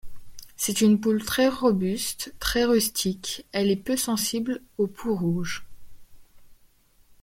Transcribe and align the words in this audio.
C'est 0.57 0.81
une 0.81 0.99
poule 0.99 1.23
très 1.23 1.47
robuste, 1.47 2.33
très 2.39 2.65
rustique, 2.65 3.45
elle 3.51 3.69
est 3.69 3.75
peu 3.75 3.95
sensible 3.95 4.63
au 4.79 4.87
pou 4.87 5.13
rouge. 5.15 5.63